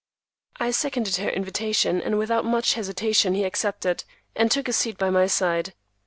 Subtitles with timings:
[0.59, 4.03] I seconded her invitation, and without much hesitation he accepted,
[4.35, 5.75] and took a seat by my side.